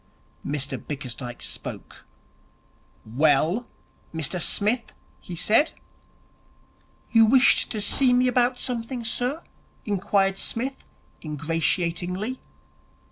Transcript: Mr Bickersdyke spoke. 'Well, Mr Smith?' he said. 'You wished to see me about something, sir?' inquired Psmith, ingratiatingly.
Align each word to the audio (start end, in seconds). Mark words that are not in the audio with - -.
Mr 0.43 0.83
Bickersdyke 0.83 1.43
spoke. 1.43 2.07
'Well, 3.05 3.67
Mr 4.11 4.41
Smith?' 4.41 4.95
he 5.19 5.35
said. 5.35 5.73
'You 7.11 7.23
wished 7.27 7.69
to 7.69 7.79
see 7.79 8.11
me 8.11 8.27
about 8.27 8.59
something, 8.59 9.03
sir?' 9.03 9.43
inquired 9.85 10.39
Psmith, 10.39 10.83
ingratiatingly. 11.23 12.39